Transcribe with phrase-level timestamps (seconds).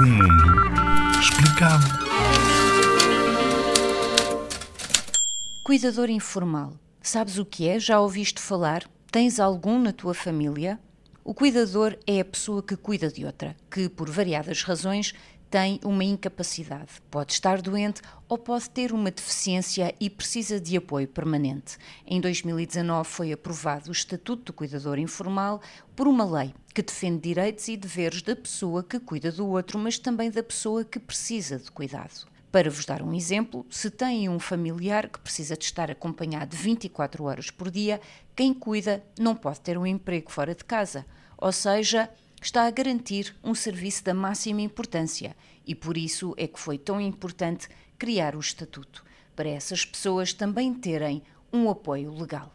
[0.00, 1.84] O mundo explicado.
[5.62, 6.72] Cuidador informal.
[7.02, 7.78] Sabes o que é?
[7.78, 8.88] Já ouviste falar?
[9.12, 10.80] Tens algum na tua família?
[11.22, 15.12] O cuidador é a pessoa que cuida de outra, que, por variadas razões,
[15.50, 21.08] tem uma incapacidade, pode estar doente ou pode ter uma deficiência e precisa de apoio
[21.08, 21.76] permanente.
[22.06, 25.60] Em 2019 foi aprovado o Estatuto do Cuidador Informal
[25.96, 29.98] por uma lei que defende direitos e deveres da pessoa que cuida do outro, mas
[29.98, 32.28] também da pessoa que precisa de cuidado.
[32.52, 37.24] Para vos dar um exemplo, se tem um familiar que precisa de estar acompanhado 24
[37.24, 38.00] horas por dia,
[38.36, 41.04] quem cuida não pode ter um emprego fora de casa,
[41.36, 42.08] ou seja,
[42.40, 45.36] está a garantir um serviço da máxima importância
[45.66, 49.04] e por isso é que foi tão importante criar o estatuto,
[49.36, 51.22] para essas pessoas também terem
[51.52, 52.54] um apoio legal.